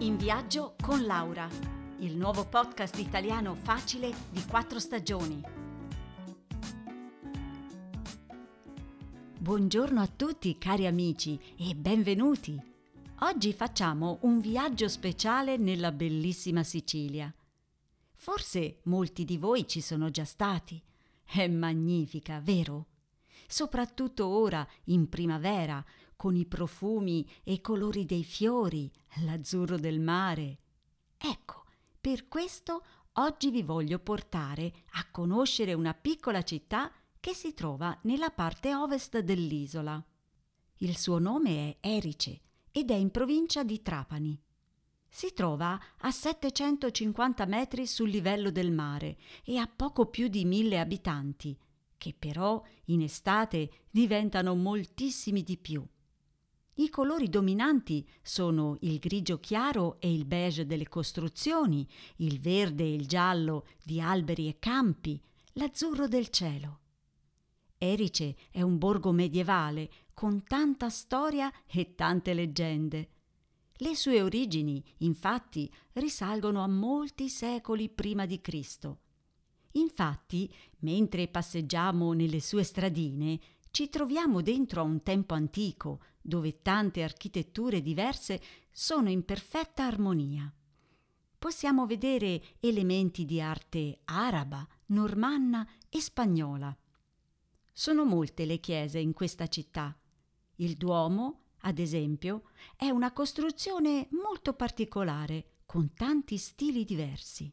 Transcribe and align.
In 0.00 0.16
viaggio 0.16 0.76
con 0.80 1.04
Laura, 1.06 1.48
il 1.98 2.16
nuovo 2.16 2.46
podcast 2.46 2.96
italiano 2.98 3.56
facile 3.56 4.14
di 4.30 4.44
quattro 4.44 4.78
stagioni. 4.78 5.42
Buongiorno 9.40 10.00
a 10.00 10.06
tutti 10.06 10.56
cari 10.56 10.86
amici 10.86 11.36
e 11.58 11.74
benvenuti. 11.74 12.56
Oggi 13.22 13.52
facciamo 13.52 14.18
un 14.20 14.38
viaggio 14.38 14.86
speciale 14.86 15.56
nella 15.56 15.90
bellissima 15.90 16.62
Sicilia. 16.62 17.34
Forse 18.14 18.78
molti 18.84 19.24
di 19.24 19.36
voi 19.36 19.66
ci 19.66 19.80
sono 19.80 20.10
già 20.10 20.24
stati. 20.24 20.80
È 21.24 21.48
magnifica, 21.48 22.38
vero? 22.38 22.86
Soprattutto 23.48 24.28
ora, 24.28 24.64
in 24.84 25.08
primavera, 25.08 25.84
con 26.18 26.34
i 26.34 26.46
profumi 26.46 27.24
e 27.44 27.52
i 27.52 27.60
colori 27.60 28.04
dei 28.04 28.24
fiori, 28.24 28.90
l'azzurro 29.24 29.78
del 29.78 30.00
mare. 30.00 30.58
Ecco, 31.16 31.62
per 32.00 32.26
questo 32.26 32.82
oggi 33.12 33.52
vi 33.52 33.62
voglio 33.62 34.00
portare 34.00 34.82
a 34.94 35.08
conoscere 35.12 35.74
una 35.74 35.94
piccola 35.94 36.42
città 36.42 36.90
che 37.20 37.34
si 37.34 37.54
trova 37.54 37.96
nella 38.02 38.30
parte 38.30 38.74
ovest 38.74 39.20
dell'isola. 39.20 40.04
Il 40.78 40.96
suo 40.96 41.20
nome 41.20 41.78
è 41.78 41.88
Erice 41.88 42.40
ed 42.72 42.90
è 42.90 42.94
in 42.94 43.12
provincia 43.12 43.62
di 43.62 43.80
Trapani. 43.80 44.42
Si 45.08 45.32
trova 45.32 45.80
a 45.98 46.10
750 46.10 47.46
metri 47.46 47.86
sul 47.86 48.10
livello 48.10 48.50
del 48.50 48.72
mare 48.72 49.18
e 49.44 49.56
ha 49.56 49.68
poco 49.68 50.06
più 50.06 50.26
di 50.26 50.44
mille 50.44 50.80
abitanti, 50.80 51.56
che 51.96 52.12
però 52.18 52.60
in 52.86 53.02
estate 53.02 53.84
diventano 53.88 54.56
moltissimi 54.56 55.44
di 55.44 55.56
più. 55.56 55.86
I 56.80 56.90
colori 56.90 57.28
dominanti 57.28 58.08
sono 58.22 58.76
il 58.82 59.00
grigio 59.00 59.40
chiaro 59.40 59.96
e 59.98 60.12
il 60.12 60.24
beige 60.24 60.64
delle 60.64 60.86
costruzioni, 60.88 61.84
il 62.18 62.38
verde 62.38 62.84
e 62.84 62.94
il 62.94 63.08
giallo 63.08 63.66
di 63.82 64.00
alberi 64.00 64.46
e 64.46 64.60
campi, 64.60 65.20
l'azzurro 65.54 66.06
del 66.06 66.28
cielo. 66.28 66.78
Erice 67.78 68.36
è 68.52 68.62
un 68.62 68.78
borgo 68.78 69.10
medievale 69.10 69.90
con 70.14 70.44
tanta 70.44 70.88
storia 70.88 71.52
e 71.66 71.96
tante 71.96 72.32
leggende. 72.32 73.08
Le 73.78 73.96
sue 73.96 74.22
origini, 74.22 74.80
infatti, 74.98 75.68
risalgono 75.94 76.62
a 76.62 76.68
molti 76.68 77.28
secoli 77.28 77.88
prima 77.88 78.24
di 78.24 78.40
Cristo. 78.40 79.00
Infatti, 79.72 80.52
mentre 80.80 81.26
passeggiamo 81.26 82.12
nelle 82.12 82.40
sue 82.40 82.62
stradine, 82.62 83.38
ci 83.78 83.90
troviamo 83.90 84.42
dentro 84.42 84.80
a 84.80 84.84
un 84.84 85.04
tempo 85.04 85.34
antico, 85.34 86.00
dove 86.20 86.62
tante 86.62 87.04
architetture 87.04 87.80
diverse 87.80 88.42
sono 88.72 89.08
in 89.08 89.24
perfetta 89.24 89.84
armonia. 89.84 90.52
Possiamo 91.38 91.86
vedere 91.86 92.56
elementi 92.58 93.24
di 93.24 93.40
arte 93.40 94.00
araba, 94.06 94.66
normanna 94.86 95.64
e 95.88 96.00
spagnola. 96.00 96.76
Sono 97.70 98.04
molte 98.04 98.46
le 98.46 98.58
chiese 98.58 98.98
in 98.98 99.12
questa 99.12 99.46
città. 99.46 99.96
Il 100.56 100.74
Duomo, 100.74 101.42
ad 101.58 101.78
esempio, 101.78 102.48
è 102.74 102.90
una 102.90 103.12
costruzione 103.12 104.08
molto 104.10 104.54
particolare, 104.54 105.58
con 105.64 105.94
tanti 105.94 106.36
stili 106.36 106.84
diversi. 106.84 107.48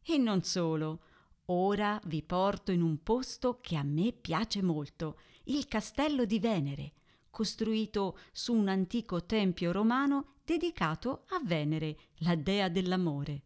E 0.00 0.16
non 0.16 0.44
solo, 0.44 1.00
ora 1.46 2.00
vi 2.06 2.22
porto 2.22 2.72
in 2.72 2.82
un 2.82 3.02
posto 3.02 3.58
che 3.60 3.76
a 3.76 3.82
me 3.82 4.12
piace 4.12 4.62
molto, 4.62 5.18
il 5.44 5.66
Castello 5.66 6.24
di 6.24 6.38
Venere, 6.38 6.92
costruito 7.30 8.18
su 8.32 8.54
un 8.54 8.68
antico 8.68 9.24
tempio 9.24 9.72
romano 9.72 10.36
dedicato 10.44 11.24
a 11.30 11.40
Venere, 11.42 11.96
la 12.18 12.34
dea 12.34 12.68
dell'amore. 12.68 13.42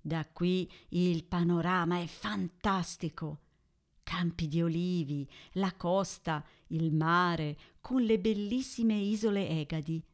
Da 0.00 0.26
qui 0.26 0.70
il 0.90 1.24
panorama 1.24 2.00
è 2.00 2.06
fantastico. 2.06 3.40
Campi 4.02 4.48
di 4.48 4.60
olivi, 4.60 5.28
la 5.52 5.72
costa, 5.74 6.44
il 6.68 6.92
mare, 6.92 7.56
con 7.80 8.02
le 8.02 8.18
bellissime 8.18 8.94
isole 8.94 9.48
Egadi. 9.48 10.04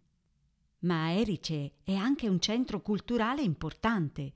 Ma 0.81 1.13
Erice 1.13 1.77
è 1.83 1.95
anche 1.95 2.29
un 2.29 2.39
centro 2.39 2.83
culturale 2.83 3.43
importante. 3.43 4.35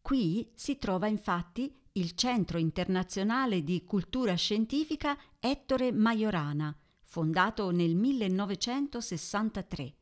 Qui 0.00 0.50
si 0.54 0.78
trova 0.78 1.06
infatti 1.06 1.72
il 1.96 2.14
Centro 2.14 2.58
internazionale 2.58 3.62
di 3.62 3.84
cultura 3.84 4.34
scientifica 4.34 5.16
Ettore 5.38 5.92
Majorana, 5.92 6.76
fondato 7.02 7.70
nel 7.70 7.94
1963. 7.94 9.94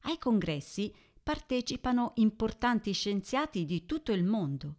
Ai 0.00 0.18
congressi 0.18 0.90
partecipano 1.22 2.12
importanti 2.16 2.92
scienziati 2.92 3.66
di 3.66 3.84
tutto 3.84 4.12
il 4.12 4.24
mondo. 4.24 4.76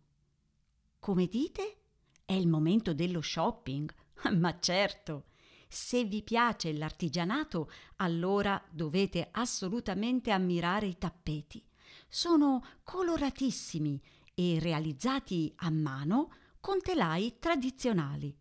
Come 0.98 1.28
dite? 1.28 1.78
È 2.26 2.34
il 2.34 2.48
momento 2.48 2.96
dello 2.96 3.22
shopping? 3.22 3.94
Ma 4.34 4.60
certo! 4.60 5.26
Se 5.68 6.06
vi 6.06 6.24
piace 6.24 6.74
l'artigianato, 6.74 7.70
allora 7.98 8.60
dovete 8.72 9.30
assolutamente 9.32 10.32
ammirare 10.32 10.88
i 10.88 10.98
tappeti. 10.98 11.64
Sono 12.08 12.66
coloratissimi 12.84 14.02
e 14.36 14.60
realizzati 14.60 15.52
a 15.58 15.72
mano 15.72 16.32
con 16.60 16.80
telai 16.82 17.38
tradizionali. 17.40 18.38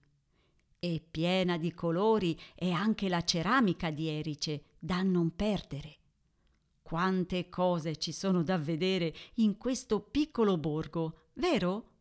E 0.78 1.06
piena 1.10 1.56
di 1.56 1.72
colori 1.72 2.38
è 2.55 2.71
anche 2.71 3.09
la 3.09 3.25
ceramica 3.25 3.91
di 3.91 4.09
Erice, 4.09 4.65
da 4.78 5.03
non 5.03 5.34
perdere. 5.34 5.99
Quante 6.83 7.49
cose 7.49 7.97
ci 7.97 8.12
sono 8.12 8.43
da 8.43 8.59
vedere 8.59 9.15
in 9.37 9.56
questo 9.56 10.00
piccolo 10.00 10.59
borgo, 10.59 11.28
vero? 11.34 11.93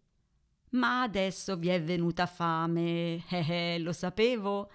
Ma 0.72 1.04
adesso 1.04 1.56
vi 1.56 1.70
è 1.70 1.82
venuta 1.82 2.26
fame, 2.26 3.24
eh, 3.30 3.76
eh, 3.76 3.80
lo 3.80 3.94
sapevo. 3.94 4.72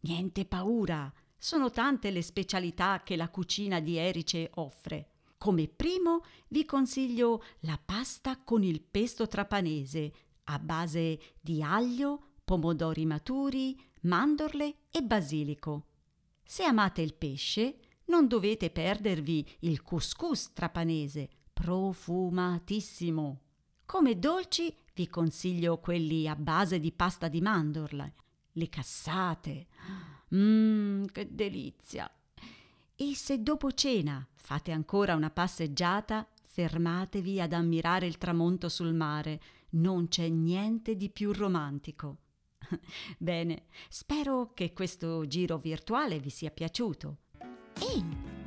Niente 0.00 0.44
paura, 0.44 1.12
sono 1.36 1.70
tante 1.70 2.10
le 2.10 2.22
specialità 2.22 3.02
che 3.04 3.14
la 3.14 3.28
cucina 3.28 3.78
di 3.78 3.96
Erice 3.96 4.50
offre. 4.54 5.11
Come 5.42 5.66
primo 5.66 6.22
vi 6.50 6.64
consiglio 6.64 7.42
la 7.62 7.76
pasta 7.84 8.38
con 8.44 8.62
il 8.62 8.80
pesto 8.80 9.26
trapanese, 9.26 10.12
a 10.44 10.60
base 10.60 11.18
di 11.40 11.60
aglio, 11.60 12.34
pomodori 12.44 13.04
maturi, 13.06 13.76
mandorle 14.02 14.76
e 14.88 15.02
basilico. 15.02 15.86
Se 16.44 16.62
amate 16.62 17.02
il 17.02 17.14
pesce, 17.14 17.78
non 18.04 18.28
dovete 18.28 18.70
perdervi 18.70 19.56
il 19.62 19.82
couscous 19.82 20.52
trapanese, 20.52 21.28
profumatissimo. 21.52 23.40
Come 23.84 24.20
dolci 24.20 24.72
vi 24.94 25.08
consiglio 25.08 25.80
quelli 25.80 26.28
a 26.28 26.36
base 26.36 26.78
di 26.78 26.92
pasta 26.92 27.26
di 27.26 27.40
mandorla, 27.40 28.08
le 28.52 28.68
cassate. 28.68 29.66
Mmm, 30.32 31.06
che 31.06 31.34
delizia! 31.34 32.08
E 33.02 33.16
se 33.16 33.42
dopo 33.42 33.72
cena 33.72 34.24
fate 34.36 34.70
ancora 34.70 35.16
una 35.16 35.30
passeggiata, 35.30 36.24
fermatevi 36.46 37.40
ad 37.40 37.52
ammirare 37.52 38.06
il 38.06 38.16
tramonto 38.16 38.68
sul 38.68 38.94
mare. 38.94 39.40
Non 39.70 40.06
c'è 40.06 40.28
niente 40.28 40.94
di 40.94 41.10
più 41.10 41.32
romantico. 41.32 42.18
Bene, 43.18 43.64
spero 43.88 44.52
che 44.54 44.72
questo 44.72 45.26
giro 45.26 45.58
virtuale 45.58 46.20
vi 46.20 46.30
sia 46.30 46.52
piaciuto. 46.52 47.16
Ehi, 47.80 48.06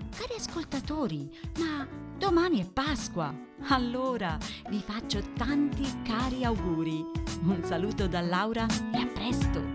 cari 0.09 0.35
ascoltatori, 0.37 1.29
ma 1.59 1.85
domani 2.17 2.61
è 2.61 2.71
Pasqua! 2.71 3.37
Allora 3.67 4.37
vi 4.69 4.79
faccio 4.79 5.33
tanti 5.33 5.83
cari 6.03 6.45
auguri. 6.45 7.03
Un 7.41 7.61
saluto 7.65 8.07
da 8.07 8.21
Laura 8.21 8.65
e 8.93 8.97
a 8.99 9.05
presto! 9.07 9.74